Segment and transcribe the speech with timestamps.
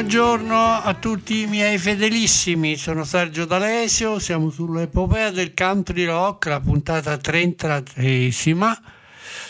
[0.00, 6.58] Buongiorno a tutti i miei fedelissimi, sono Sergio D'Alesio, siamo sull'epopea del country rock, la
[6.58, 8.74] puntata 33esima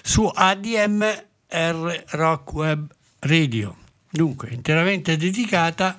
[0.03, 3.77] su ADMR Rock Web Radio,
[4.11, 5.97] dunque interamente dedicata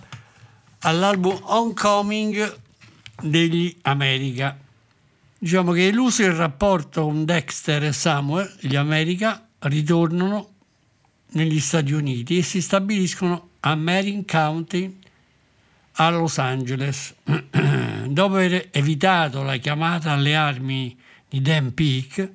[0.79, 2.59] all'album Oncoming
[3.21, 4.59] degli America.
[5.39, 10.49] Diciamo che eluso il rapporto con Dexter e Samuel, gli America ritornano
[11.29, 14.99] negli Stati Uniti e si stabiliscono a Marin County
[15.93, 17.15] a Los Angeles.
[17.23, 22.33] Dopo aver evitato la chiamata alle armi di Dan Peake,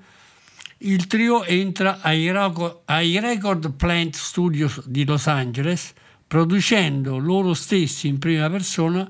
[0.78, 5.92] il trio entra ai, Roco- ai Record Plant Studios di Los Angeles,
[6.26, 9.08] producendo loro stessi in prima persona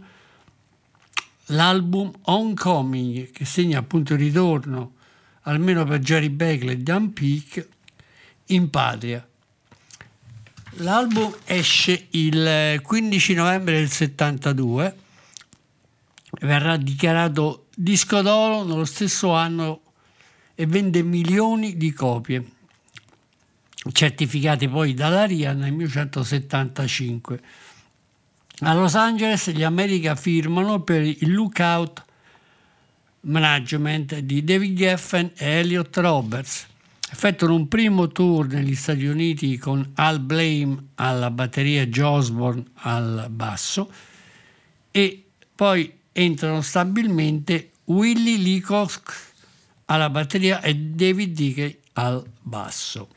[1.47, 4.95] l'album Homecoming, che segna appunto il ritorno,
[5.43, 7.69] almeno per Jerry Beckley e Dan Peake,
[8.47, 9.27] in patria.
[10.81, 14.97] L'album esce il 15 novembre del 72,
[16.43, 19.81] verrà dichiarato disco d'oro nello stesso anno
[20.55, 22.45] e vende milioni di copie,
[23.91, 27.41] certificate poi dalla RIA nel 1975.
[28.61, 32.05] A Los Angeles gli America firmano per il Lookout
[33.21, 36.67] Management di David Geffen e Elliot Roberts.
[37.09, 42.65] Effettuano un primo tour negli Stati Uniti con Al Blame alla batteria e Joe Osborne
[42.75, 43.91] al basso
[44.91, 45.25] e
[45.55, 49.35] poi entrano stabilmente Willie Leacock
[49.87, 53.09] alla batteria e David Dickey al basso.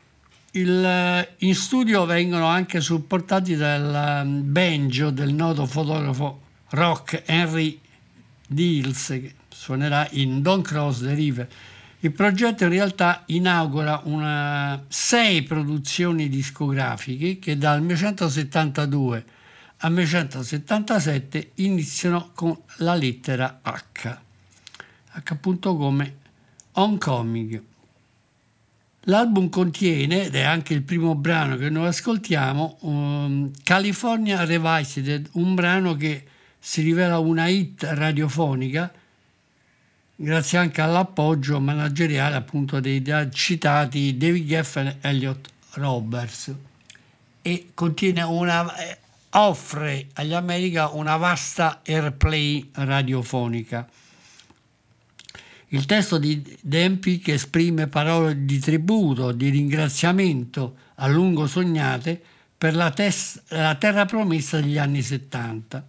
[0.52, 7.78] Il- in studio vengono anche supportati dal um, banjo del noto fotografo rock Henry
[8.46, 11.48] Deals che suonerà in Don't Cross the River.
[12.02, 19.24] Il progetto in realtà inaugura una, sei produzioni discografiche che dal 1972
[19.82, 24.18] al 1977 iniziano con la lettera H,
[25.12, 26.16] H appunto come
[26.72, 27.62] Homecoming.
[29.04, 35.54] L'album contiene, ed è anche il primo brano che noi ascoltiamo, um, California Revisited, un
[35.54, 36.24] brano che
[36.58, 38.90] si rivela una hit radiofonica
[40.22, 46.54] grazie anche all'appoggio manageriale appunto dei citati David Geffen e Elliot Roberts
[47.40, 47.68] e
[48.26, 48.98] una, eh,
[49.30, 53.88] offre agli America una vasta airplay radiofonica.
[55.68, 62.20] Il testo di Dempi che esprime parole di tributo, di ringraziamento a lungo sognate
[62.58, 65.86] per la, tes- la terra promessa degli anni 70.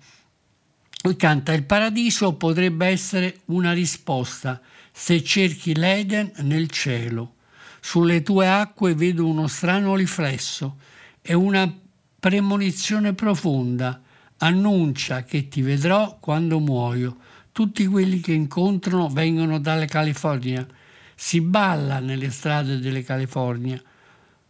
[1.17, 4.61] Canta il paradiso potrebbe essere una risposta
[4.91, 7.35] se cerchi l'Eden nel cielo.
[7.79, 10.77] Sulle tue acque vedo uno strano riflesso
[11.21, 11.71] e una
[12.19, 13.99] premonizione profonda
[14.37, 17.17] annuncia che ti vedrò quando muoio.
[17.51, 20.65] Tutti quelli che incontrano vengono dalla California.
[21.15, 23.81] Si balla nelle strade delle California.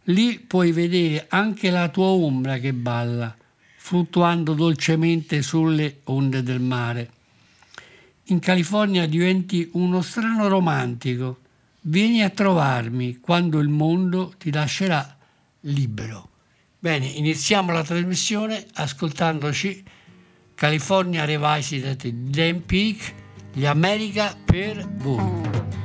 [0.04, 3.34] Lì puoi vedere anche la tua ombra che balla,
[3.84, 7.10] fluttuando dolcemente sulle onde del mare.
[8.26, 11.40] In California diventi uno strano romantico.
[11.80, 15.16] Vieni a trovarmi quando il mondo ti lascerà
[15.62, 16.28] libero.
[16.78, 19.82] Bene, iniziamo la trasmissione ascoltandoci
[20.54, 23.14] California Revisited di Dan Peak,
[23.52, 25.81] gli America per voi.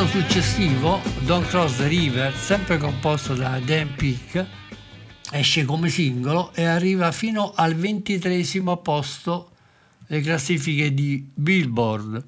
[0.00, 4.46] Brano successivo, Don't Cross the River, sempre composto da Dan Peak,
[5.30, 9.50] esce come singolo e arriva fino al ventitresimo posto
[10.06, 12.24] le classifiche di Billboard.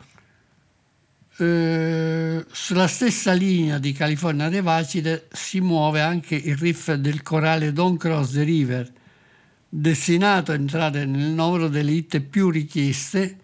[1.39, 7.99] Eh, sulla stessa linea di California Revisited si muove anche il riff del corale Don't
[7.99, 8.93] Cross the River,
[9.67, 13.39] destinato a entrare nel numero delle hit più richieste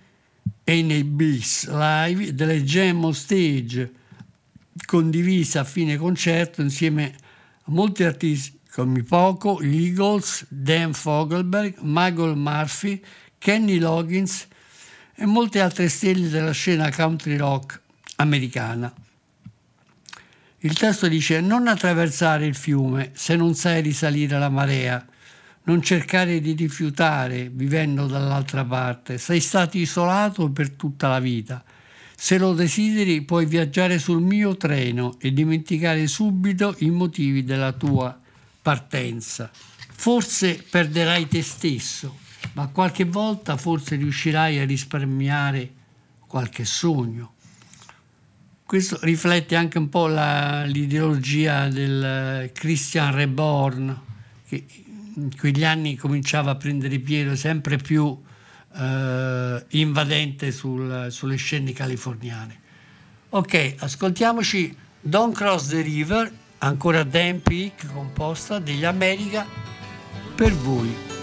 [0.65, 3.93] e nei bis live delle on stage
[4.85, 7.15] condivisa a fine concerto insieme
[7.65, 13.01] a molti artisti come Poco, gli Eagles, Dan Fogelberg, Michael Murphy,
[13.39, 14.47] Kenny Loggins
[15.15, 17.81] e molte altre stelle della scena country rock
[18.17, 18.93] americana.
[20.58, 25.05] Il testo dice non attraversare il fiume se non sai risalire la marea,
[25.65, 31.63] non cercare di rifiutare vivendo dall'altra parte, sei stato isolato per tutta la vita.
[32.20, 38.20] Se lo desideri puoi viaggiare sul mio treno e dimenticare subito i motivi della tua
[38.60, 39.48] partenza.
[39.53, 42.19] Forse perderai te stesso,
[42.55, 45.70] ma qualche volta forse riuscirai a risparmiare
[46.27, 47.34] qualche sogno.
[48.67, 53.96] Questo riflette anche un po' la- l'ideologia del eh, Christian Reborn,
[54.44, 54.65] che
[55.15, 58.27] in quegli anni cominciava a prendere piede sempre più
[58.79, 62.61] eh, invadente sul- sulle scene californiane.
[63.31, 69.47] Ok, ascoltiamoci Don't Cross the River, ancora Dan Peak, composta degli America
[70.35, 71.18] per voi.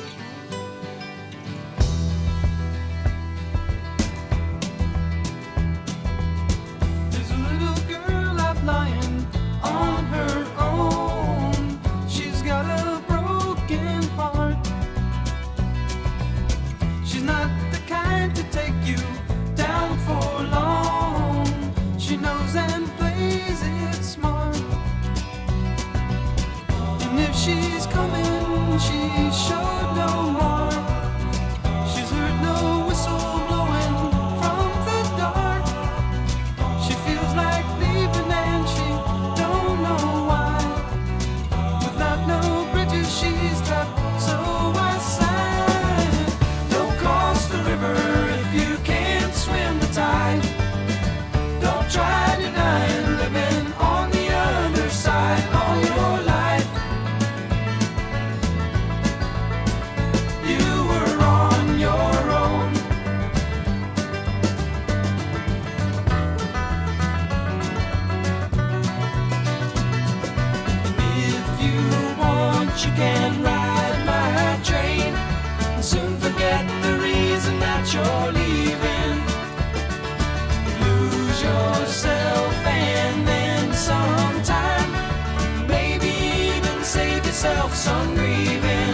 [87.76, 88.85] some grieving.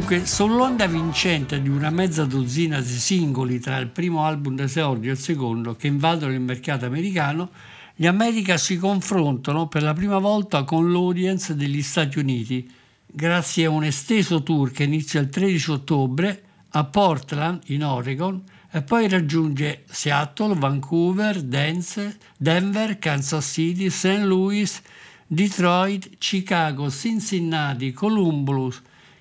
[0.00, 5.12] Dunque, sull'onda vincente di una mezza dozzina di singoli tra il primo album d'esordio e
[5.12, 7.50] il secondo che invadono il mercato americano,
[7.94, 12.66] gli America si confrontano per la prima volta con l'audience degli Stati Uniti
[13.04, 18.80] grazie a un esteso tour che inizia il 13 ottobre a Portland, in Oregon, e
[18.80, 24.22] poi raggiunge Seattle, Vancouver, Denver, Kansas City, St.
[24.22, 24.80] Louis,
[25.26, 28.80] Detroit, Chicago, Cincinnati, Columbus,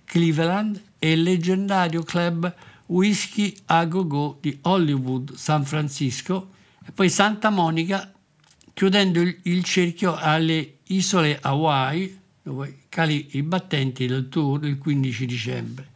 [0.09, 2.51] Cleveland e il leggendario club
[2.87, 6.49] Whiskey a Go Go di Hollywood, San Francisco
[6.83, 8.11] e poi Santa Monica,
[8.73, 15.25] chiudendo il, il cerchio alle isole Hawaii, dove cali i battenti del tour il 15
[15.27, 15.87] dicembre.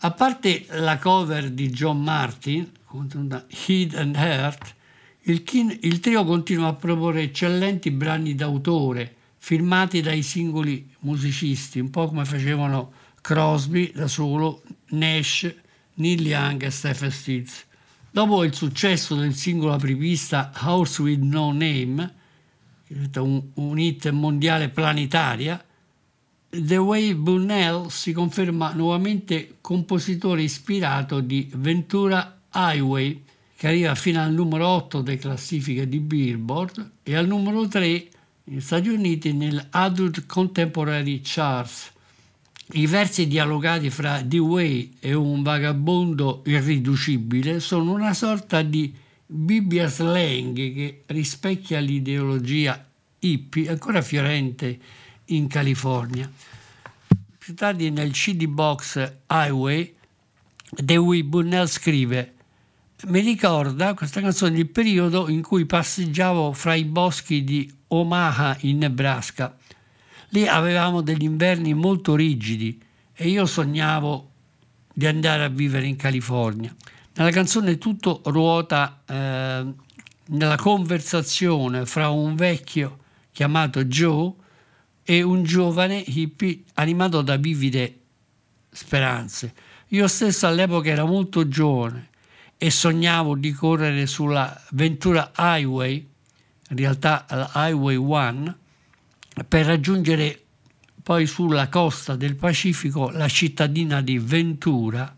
[0.00, 4.74] A parte la cover di John Martin, contenuta Heat and Heart,
[5.22, 11.88] il, kin- il trio continua a proporre eccellenti brani d'autore firmati dai singoli musicisti, un
[11.88, 12.92] po' come facevano
[13.28, 15.54] Crosby da solo, Nash,
[15.96, 17.66] Neil Young e Stephen Stills.
[18.10, 22.14] Dopo il successo del singolo apripista House with No Name,
[23.16, 25.62] un, un hit mondiale planetaria,
[26.48, 34.32] The Way Bunnell si conferma nuovamente compositore ispirato di Ventura Highway, che arriva fino al
[34.32, 38.08] numero 8 delle classifiche di Billboard e al numero 3
[38.44, 41.96] negli Stati Uniti nel Adult Contemporary Charts.
[42.70, 48.94] I versi dialogati fra D-Way e un vagabondo irriducibile sono una sorta di
[49.24, 52.86] Bibbia slang che rispecchia l'ideologia
[53.20, 54.78] hippie ancora fiorente
[55.26, 56.30] in California.
[57.38, 59.94] Più tardi nel CD box Highway,
[60.70, 62.34] Dewey Bunnell scrive
[63.06, 68.78] mi ricorda questa canzone il periodo in cui passeggiavo fra i boschi di Omaha in
[68.78, 69.56] Nebraska.
[70.30, 72.80] Lì avevamo degli inverni molto rigidi
[73.14, 74.30] e io sognavo
[74.92, 76.74] di andare a vivere in California.
[77.14, 79.66] Nella canzone tutto ruota eh,
[80.26, 82.98] nella conversazione fra un vecchio
[83.32, 84.32] chiamato Joe
[85.02, 87.98] e un giovane hippie animato da vivide
[88.70, 89.54] speranze.
[89.88, 92.08] Io stesso all'epoca era molto giovane
[92.58, 96.06] e sognavo di correre sulla Ventura Highway,
[96.70, 98.56] in realtà la Highway 1,
[99.46, 100.42] per raggiungere
[101.02, 105.14] poi sulla costa del Pacifico la cittadina di Ventura,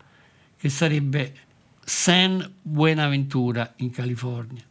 [0.57, 1.35] che sarebbe
[1.83, 4.63] San Buenaventura in California.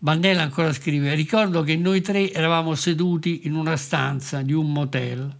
[0.00, 5.36] Bandela ancora scrive, ricordo che noi tre eravamo seduti in una stanza di un motel.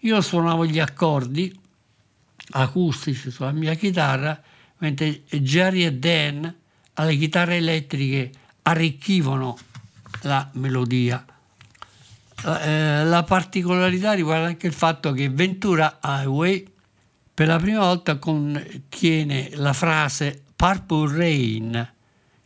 [0.00, 1.52] Io suonavo gli accordi
[2.50, 4.40] acustici sulla mia chitarra,
[4.78, 6.54] mentre Jerry e Dan
[6.94, 8.30] alle chitarre elettriche
[8.62, 9.56] arricchivano
[10.22, 11.24] la melodia.
[12.44, 16.66] Eh, la particolarità riguarda anche il fatto che Ventura Highway
[17.34, 21.92] per la prima volta contiene la frase Purple Rain,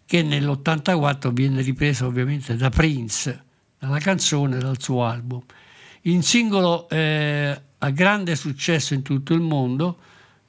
[0.06, 3.44] che nell'84 viene ripresa ovviamente da Prince,
[3.78, 5.42] dalla canzone dal suo album.
[6.02, 9.98] In singolo eh, a grande successo in tutto il mondo,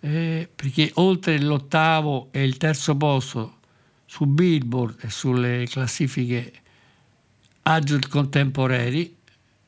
[0.01, 3.55] eh, perché oltre l'ottavo e il terzo posto
[4.05, 6.53] su Billboard e sulle classifiche
[7.63, 9.16] adult contemporanei,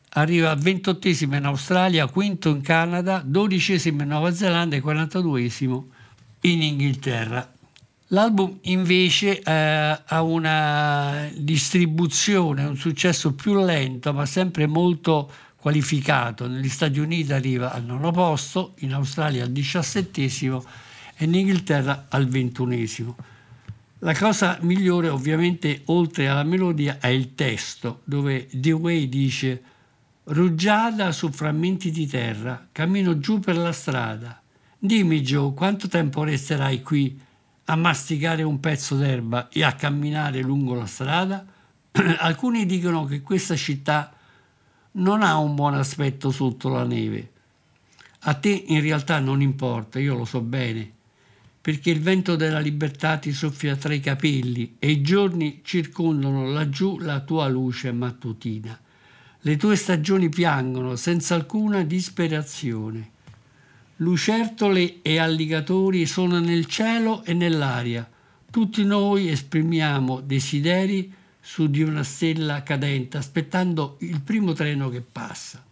[0.09, 5.83] arriva ventottesimo in Australia, quinto in Canada, dodicesimo in Nuova Zelanda e 42esimo
[6.41, 7.53] in Inghilterra.
[8.11, 16.47] L'album invece eh, ha una distribuzione, un successo più lento, ma sempre molto qualificato.
[16.47, 20.63] Negli Stati Uniti arriva al nono posto, in Australia al diciassettesimo
[21.17, 23.15] e in Inghilterra al ventunesimo.
[23.99, 29.61] La cosa migliore ovviamente oltre alla melodia è il testo, dove Dewey dice
[30.31, 34.39] Rugiada su frammenti di terra, cammino giù per la strada.
[34.77, 37.19] Dimmi Joe, quanto tempo resterai qui
[37.65, 41.43] a masticare un pezzo d'erba e a camminare lungo la strada?
[42.19, 44.13] Alcuni dicono che questa città
[44.91, 47.31] non ha un buon aspetto sotto la neve.
[48.19, 50.91] A te in realtà non importa, io lo so bene,
[51.59, 56.99] perché il vento della libertà ti soffia tra i capelli e i giorni circondano laggiù
[56.99, 58.79] la tua luce mattutina.
[59.41, 63.11] Le tue stagioni piangono senza alcuna disperazione.
[63.97, 68.09] Lucertole e alligatori sono nel cielo e nell'aria.
[68.51, 75.63] Tutti noi esprimiamo desideri su di una stella cadente, aspettando il primo treno che passa.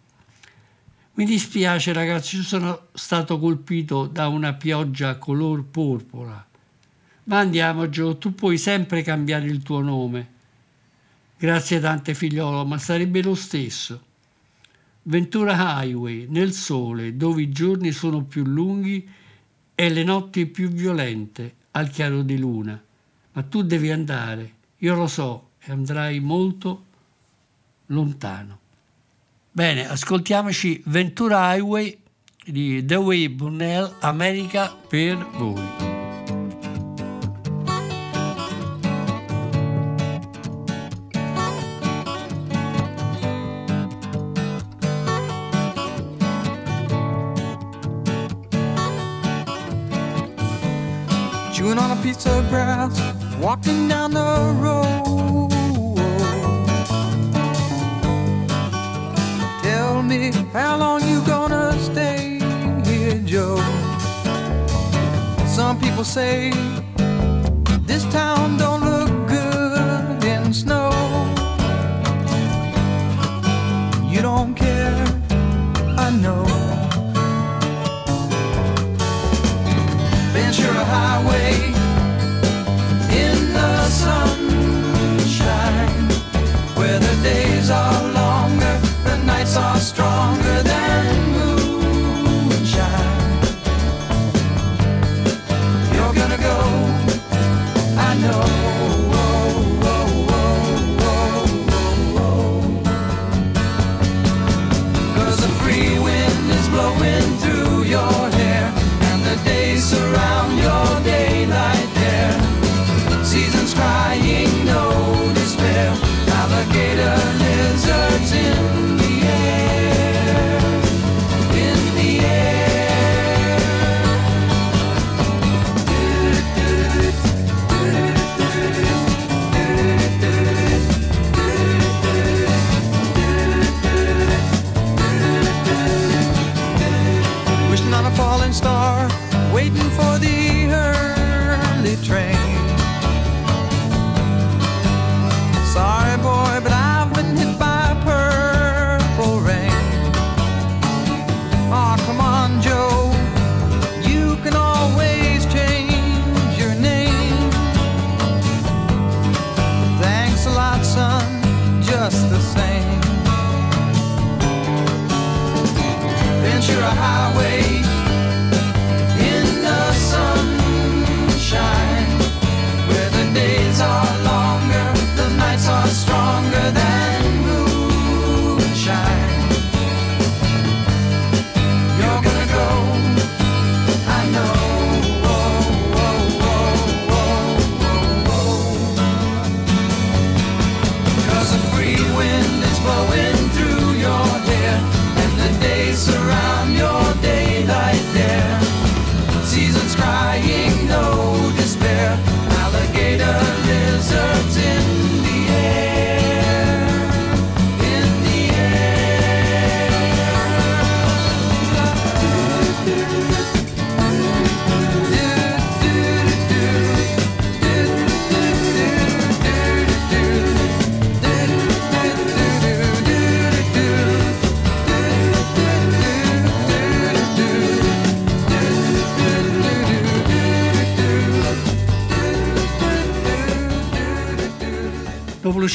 [1.15, 6.47] Mi dispiace ragazzi, sono stato colpito da una pioggia color porpora.
[7.25, 10.35] Ma andiamo Gio, tu puoi sempre cambiare il tuo nome.
[11.39, 14.05] Grazie tante figliolo, ma sarebbe lo stesso.
[15.03, 19.07] Ventura Highway, nel sole, dove i giorni sono più lunghi
[19.75, 22.81] e le notti più violente, al chiaro di luna.
[23.33, 26.85] Ma tu devi andare, io lo so, e andrai molto
[27.87, 28.59] lontano.
[29.51, 31.97] Bene, ascoltiamoci Ventura Highway
[32.43, 35.96] di Dewey Burnell, America per voi.
[52.25, 52.99] Of grass,
[53.39, 55.51] walking down the road.
[59.61, 62.39] Tell me how long you gonna stay
[62.85, 63.57] here, Joe?
[65.45, 66.51] Some people say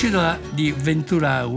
[0.02, 1.48] Dopo l'uscita di Ventura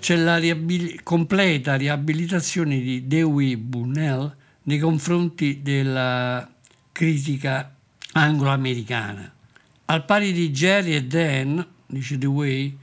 [0.00, 6.50] c'è la riabil- completa riabilitazione di Dewey Bunnell nei confronti della
[6.92, 7.76] critica
[8.12, 9.30] anglo-americana.
[9.84, 12.74] Al pari di Jerry e Dan, dice Dewey,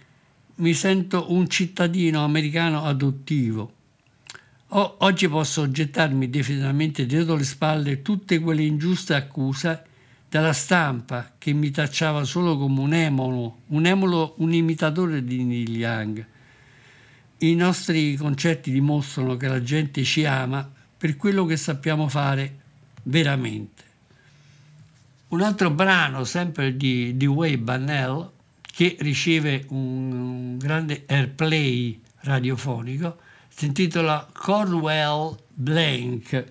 [0.57, 3.71] mi sento un cittadino americano adottivo.
[4.67, 9.83] O- oggi posso gettarmi definitivamente dietro le spalle tutte quelle ingiuste accuse
[10.31, 15.75] della stampa che mi tacciava solo come un emolo, un emolo, un imitatore di Neil
[15.75, 16.25] Young.
[17.39, 22.59] I nostri concerti dimostrano che la gente ci ama per quello che sappiamo fare
[23.03, 23.83] veramente.
[25.29, 28.31] Un altro brano, sempre di, di Wade Bannell,
[28.71, 33.17] che riceve un, un grande airplay radiofonico,
[33.49, 36.45] si intitola Cornwell Blank.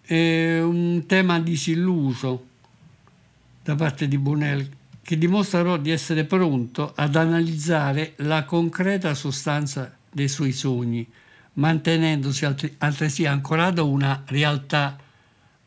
[0.00, 2.46] È un tema disilluso
[3.62, 4.68] da parte di Bunnell
[5.02, 11.06] che dimostrerò di essere pronto ad analizzare la concreta sostanza dei suoi sogni,
[11.54, 14.96] mantenendosi altri- altresì ancorato a una realtà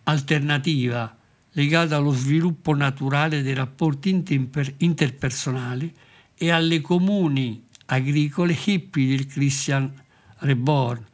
[0.04, 1.16] alternativa
[1.52, 5.94] legata allo sviluppo naturale dei rapporti inter- interpersonali
[6.38, 9.92] e alle comuni agricole hippie del Christian
[10.40, 11.06] Reborn,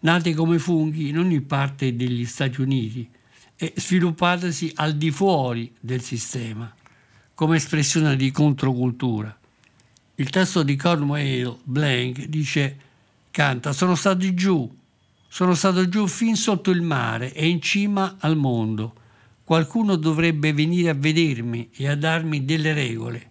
[0.00, 3.08] nate come funghi in ogni parte degli Stati Uniti
[3.56, 6.72] e sviluppatesi al di fuori del sistema,
[7.34, 9.36] come espressione di controcultura.
[10.16, 12.78] Il testo di Cornwell Blank dice,
[13.30, 14.72] canta, sono stato giù,
[15.28, 18.94] sono stato giù fin sotto il mare e in cima al mondo.
[19.42, 23.30] Qualcuno dovrebbe venire a vedermi e a darmi delle regole.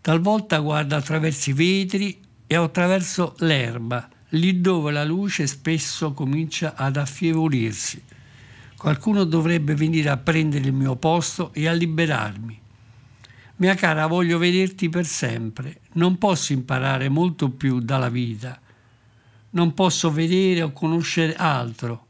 [0.00, 6.96] Talvolta guardo attraverso i vetri e attraverso l'erba, lì dove la luce spesso comincia ad
[6.96, 8.02] affievolirsi.
[8.76, 12.60] Qualcuno dovrebbe venire a prendere il mio posto e a liberarmi.
[13.56, 15.80] Mia cara, voglio vederti per sempre.
[15.92, 18.60] Non posso imparare molto più dalla vita.
[19.50, 22.08] Non posso vedere o conoscere altro.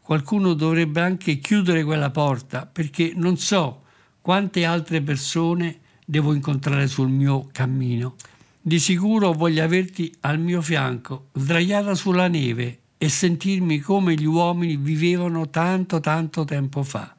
[0.00, 3.82] Qualcuno dovrebbe anche chiudere quella porta perché non so
[4.20, 8.16] quante altre persone devo incontrare sul mio cammino.
[8.60, 14.76] Di sicuro voglio averti al mio fianco, sdraiata sulla neve e sentirmi come gli uomini
[14.76, 17.14] vivevano tanto tanto tempo fa.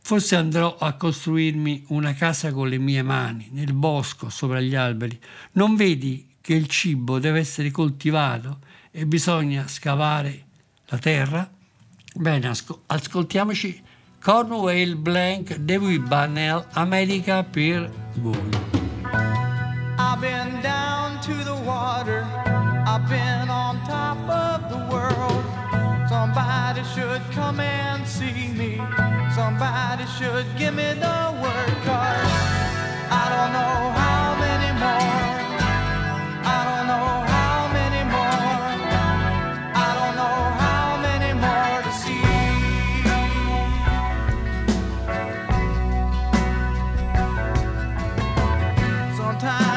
[0.00, 5.18] Forse andrò a costruirmi una casa con le mie mani, nel bosco, sopra gli alberi.
[5.52, 8.58] Non vedi che il cibo deve essere coltivato
[8.90, 10.44] e bisogna scavare
[10.88, 11.50] la terra?
[12.14, 13.82] Bene, asco- ascoltiamoci
[14.20, 18.50] Cornwell Blank, David Bannell, America per voi.
[26.78, 28.76] Somebody should come and see me.
[29.34, 31.74] Somebody should give me the word.
[31.82, 32.30] Cause
[33.10, 35.18] I don't know how many more.
[36.44, 38.46] I don't know how many more.
[39.74, 42.22] I don't know how many more to see.
[49.16, 49.67] Sometimes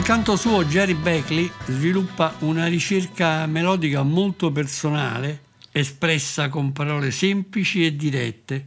[0.00, 7.84] Dal canto suo Jerry Beckley sviluppa una ricerca melodica molto personale, espressa con parole semplici
[7.84, 8.66] e dirette.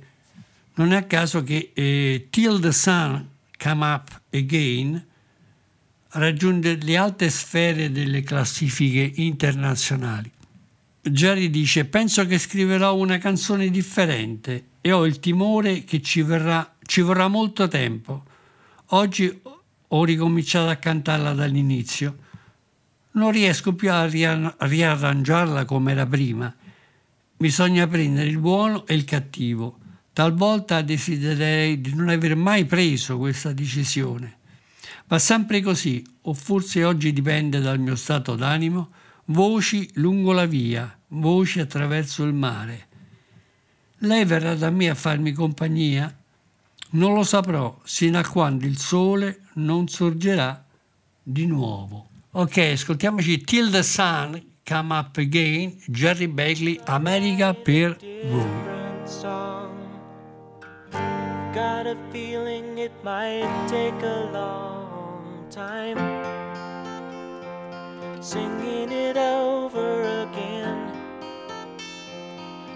[0.75, 5.03] Non è a caso che eh, Till the Sun Come Up Again
[6.09, 10.29] raggiunge le alte sfere delle classifiche internazionali.
[11.01, 16.75] Jerry dice: Penso che scriverò una canzone differente e ho il timore che ci, verrà,
[16.85, 18.23] ci vorrà molto tempo.
[18.89, 19.41] Oggi
[19.95, 22.17] ho ricominciato a cantarla dall'inizio.
[23.11, 26.53] Non riesco più a ria- riarrangiarla come era prima.
[27.37, 29.77] Bisogna prendere il buono e il cattivo.
[30.11, 34.37] Talvolta desidererei di non aver mai preso questa decisione.
[35.07, 38.89] Va sempre così, o forse oggi dipende dal mio stato d'animo,
[39.25, 42.87] voci lungo la via, voci attraverso il mare.
[43.99, 46.15] Lei verrà da me a farmi compagnia?
[46.91, 50.63] Non lo saprò sino a quando il sole non sorgerà
[51.21, 52.07] di nuovo.
[52.31, 57.97] Ok, ascoltiamoci Till the Sun Come Up Again, Jerry Bagley, America per
[59.05, 59.69] song.
[61.53, 65.97] Got a feeling it might take a long time.
[68.21, 70.91] Singing it over again.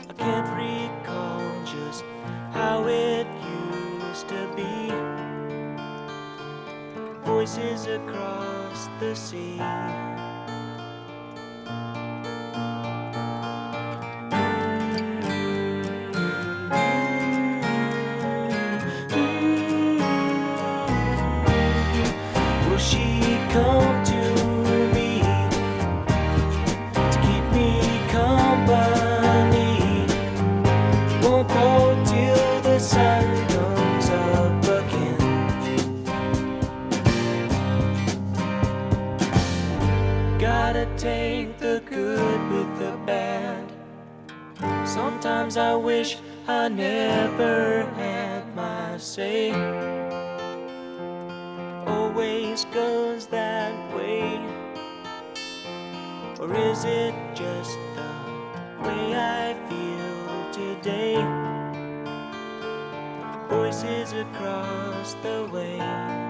[0.09, 2.03] I can't recall just
[2.51, 4.86] how it used to be.
[7.27, 9.59] Voices across the sea.
[49.07, 49.51] Say
[51.87, 54.37] always goes that way?
[56.41, 58.11] Or is it just the
[58.83, 61.15] way I feel today?
[63.49, 66.26] Voices across the way.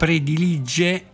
[0.00, 1.04] Predilige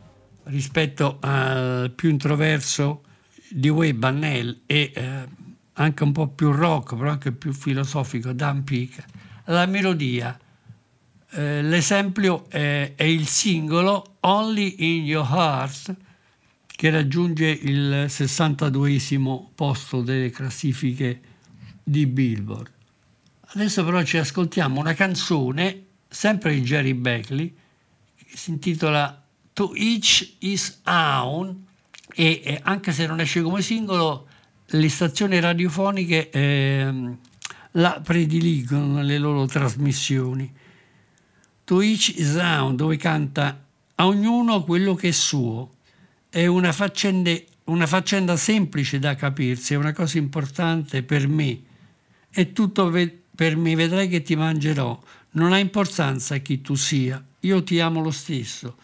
[0.44, 3.03] rispetto al più introverso
[3.51, 5.27] di Way Bannell e eh,
[5.72, 9.05] anche un po' più rock, però anche più filosofico, Dan Peake,
[9.46, 10.38] la melodia.
[11.31, 15.96] Eh, l'esempio è, è il singolo Only in Your Heart
[16.64, 19.01] che raggiunge il 62
[19.53, 21.20] posto delle classifiche
[21.83, 22.70] di Billboard.
[23.49, 27.64] Adesso però ci ascoltiamo una canzone, sempre di Jerry Beckley,
[28.33, 31.65] si intitola To Each His Own
[32.15, 34.27] e eh, anche se non esce come singolo,
[34.67, 37.19] le stazioni radiofoniche ehm,
[37.73, 40.53] la prediligono nelle loro trasmissioni.
[41.65, 43.65] To Each His Own, dove canta
[43.97, 45.75] a ognuno quello che è suo.
[46.29, 47.33] È una faccenda,
[47.65, 51.61] una faccenda semplice da capirsi, è una cosa importante per me.
[52.31, 54.99] È tutto ve- per me, vedrai che ti mangerò.
[55.33, 58.77] Non ha importanza chi tu sia, io ti amo lo stesso.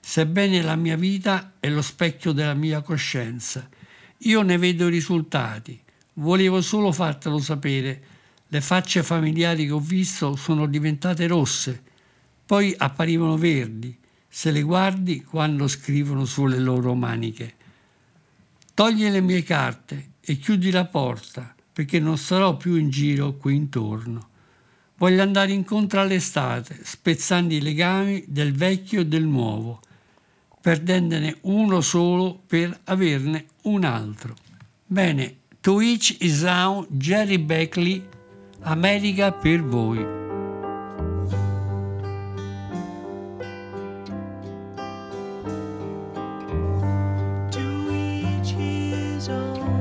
[0.00, 3.68] Sebbene la mia vita è lo specchio della mia coscienza.
[4.18, 5.78] Io ne vedo i risultati.
[6.14, 8.02] Volevo solo fartelo sapere.
[8.48, 11.82] Le facce familiari che ho visto sono diventate rosse,
[12.46, 13.96] poi apparivano verdi,
[14.28, 17.54] se le guardi quando scrivono sulle loro maniche.
[18.72, 23.56] Togli le mie carte e chiudi la porta, perché non sarò più in giro qui
[23.56, 24.28] intorno.
[24.98, 29.80] Voglio andare incontro all'estate, spezzando i legami del vecchio e del nuovo,
[30.58, 34.34] perdendone uno solo per averne un altro.
[34.86, 38.02] Bene, to each his own, Jerry Beckley,
[38.60, 39.98] America per voi.
[47.50, 49.75] To each his own,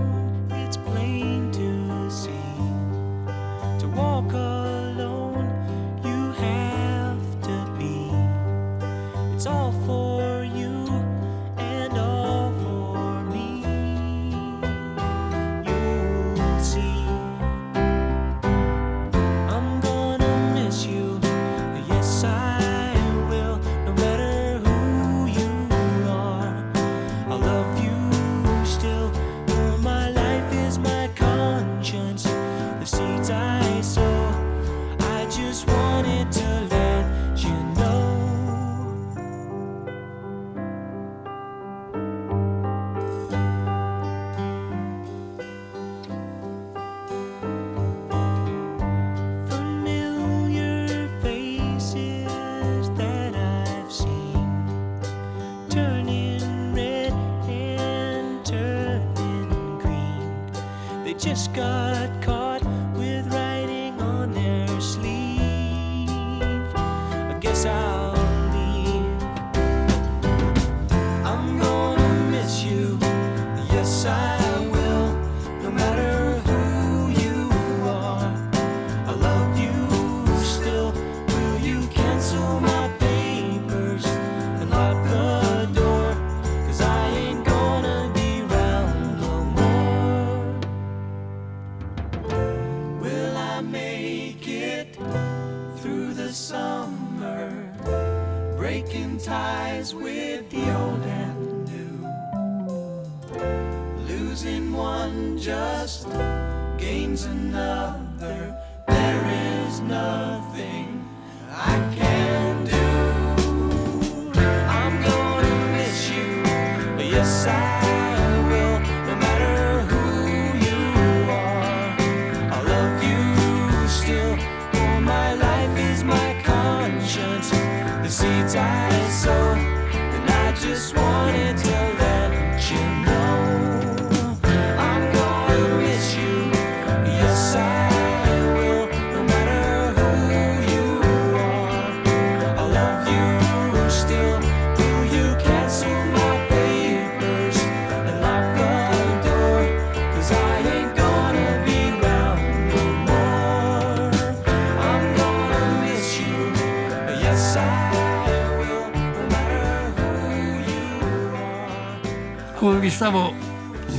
[162.85, 163.33] vi stavo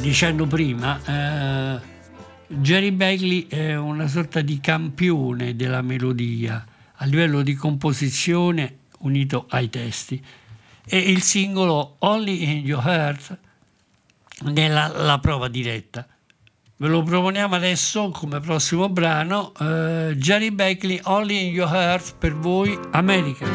[0.00, 1.80] dicendo prima, eh,
[2.46, 6.64] Jerry Bagley è una sorta di campione della melodia
[6.94, 10.24] a livello di composizione unito ai testi.
[10.84, 13.38] E il singolo Only in Your Heart
[14.44, 16.06] è nella prova diretta.
[16.76, 22.36] Ve lo proponiamo adesso come prossimo brano, eh, Jerry Bagley, Only in Your Heart per
[22.36, 23.46] voi, America.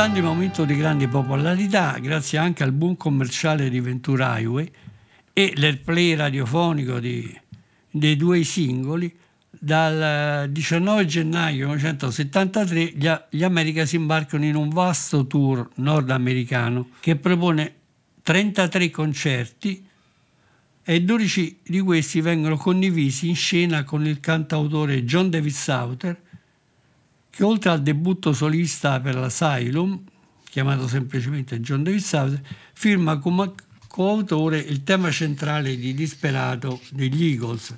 [0.00, 4.70] Sfruttando il momento di grande popolarità, grazie anche al boom commerciale di Ventura Highway
[5.34, 7.38] e l'airplay radiofonico di-
[7.90, 9.14] dei due singoli,
[9.50, 17.16] dal 19 gennaio 1973 gli, gli America si imbarcano in un vasto tour nordamericano che
[17.16, 17.74] propone
[18.22, 19.86] 33 concerti
[20.82, 26.18] e 12 di questi vengono condivisi in scena con il cantautore John David Sauter
[27.30, 30.02] che oltre al debutto solista per l'Asylum,
[30.50, 32.42] chiamato semplicemente John David Sauter,
[32.74, 33.52] firma come
[33.86, 37.74] coautore il tema centrale di Disperato degli Eagles,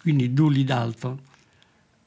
[0.00, 1.18] quindi Dooley Dalton.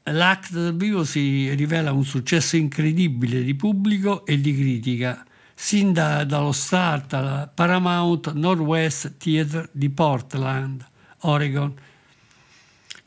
[0.04, 6.24] L'act dal vivo si rivela un successo incredibile di pubblico e di critica, sin da-
[6.24, 10.86] dallo start alla Paramount Northwest Theatre di Portland,
[11.22, 11.74] Oregon,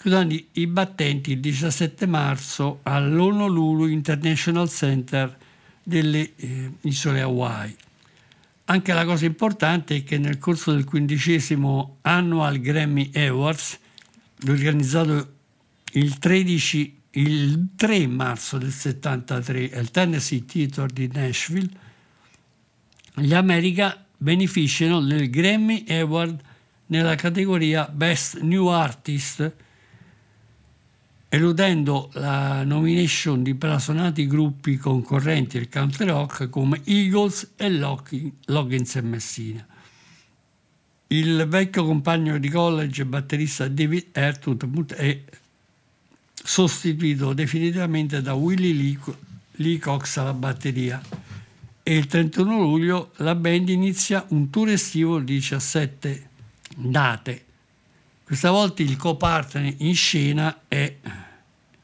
[0.01, 5.37] chiudendo i battenti il 17 marzo all'Honolulu International Center
[5.83, 7.77] delle eh, isole Hawaii.
[8.65, 13.79] Anche la cosa importante è che nel corso del quindicesimo Annual Grammy Awards,
[14.49, 15.35] organizzato
[15.93, 21.69] il 13 il 3 marzo del 73 al Tennessee Theatre di Nashville,
[23.17, 26.41] gli America beneficiano del Grammy Award
[26.87, 29.69] nella categoria Best New Artist,
[31.33, 39.01] eludendo la nomination di blasonati gruppi concorrenti del country rock come Eagles e Loggins e
[39.01, 39.65] Messina.
[41.07, 45.23] Il vecchio compagno di college e batterista David Ertut è
[46.35, 48.99] sostituito definitivamente da Willie
[49.53, 51.01] Lee Cox alla batteria
[51.85, 56.29] e il 31 luglio la band inizia un tour estivo di 17
[56.77, 57.45] date.
[58.31, 60.99] Questa volta il co-partner in scena è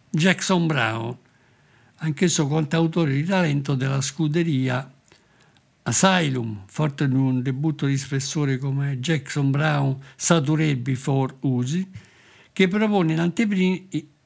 [0.09, 1.19] Jackson Brown,
[1.97, 4.89] anch'esso cantautore di talento della scuderia
[5.83, 11.91] Asylum, forte di un debutto di spessore come Jackson Brown Saturday Before Uzi,
[12.53, 13.79] che propone in anteprima,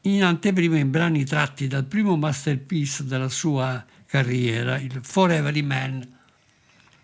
[0.02, 6.06] in anteprima i brani tratti dal primo masterpiece della sua carriera, il Forever Man,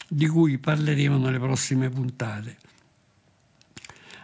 [0.09, 2.66] di cui parleremo nelle prossime puntate.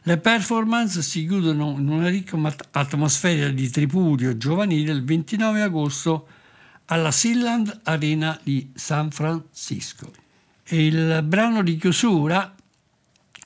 [0.05, 2.37] Le performance si chiudono in una ricca
[2.73, 6.27] atmosfera di tripudio giovanile il 29 agosto
[6.87, 10.11] alla Sealand Arena di San Francisco.
[10.71, 12.53] Il brano di chiusura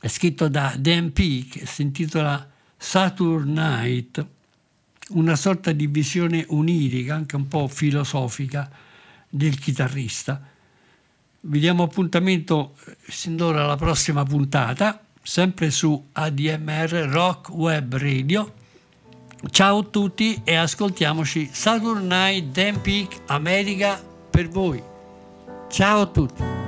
[0.01, 2.49] è scritto da Dan Peake si intitola
[2.79, 4.27] Saturn Night,
[5.11, 8.71] una sorta di visione onirica, anche un po' filosofica,
[9.29, 10.41] del chitarrista.
[11.41, 18.53] Vi diamo appuntamento eh, sin d'ora alla prossima puntata, sempre su ADMR Rock Web Radio.
[19.51, 24.01] Ciao a tutti e ascoltiamoci Saturn Night Dan Peak America
[24.31, 24.81] per voi.
[25.68, 26.66] Ciao a tutti.